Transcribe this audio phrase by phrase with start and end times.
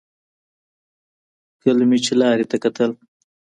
[1.61, 2.91] کله مې چې لارې ته کتل.